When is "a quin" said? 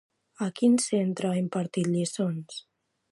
0.45-0.77